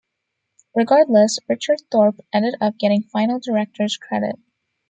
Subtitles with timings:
[0.75, 4.37] Regardless, Richard Thorpe ended up getting final director's credit.